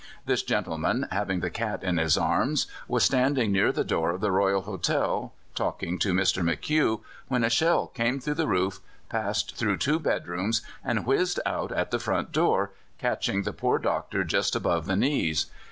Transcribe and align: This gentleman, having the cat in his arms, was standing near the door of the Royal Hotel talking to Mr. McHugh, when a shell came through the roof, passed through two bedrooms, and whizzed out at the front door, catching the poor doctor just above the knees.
This 0.25 0.41
gentleman, 0.41 1.07
having 1.11 1.41
the 1.41 1.51
cat 1.51 1.83
in 1.83 1.97
his 1.97 2.17
arms, 2.17 2.65
was 2.87 3.03
standing 3.03 3.51
near 3.51 3.71
the 3.71 3.83
door 3.83 4.09
of 4.09 4.19
the 4.19 4.31
Royal 4.31 4.63
Hotel 4.63 5.31
talking 5.53 5.99
to 5.99 6.11
Mr. 6.11 6.41
McHugh, 6.41 7.01
when 7.27 7.43
a 7.43 7.51
shell 7.51 7.85
came 7.85 8.19
through 8.19 8.33
the 8.33 8.47
roof, 8.47 8.79
passed 9.09 9.55
through 9.55 9.77
two 9.77 9.99
bedrooms, 9.99 10.63
and 10.83 11.05
whizzed 11.05 11.39
out 11.45 11.71
at 11.71 11.91
the 11.91 11.99
front 11.99 12.31
door, 12.31 12.71
catching 12.97 13.43
the 13.43 13.53
poor 13.53 13.77
doctor 13.77 14.23
just 14.23 14.55
above 14.55 14.87
the 14.87 14.95
knees. 14.95 15.51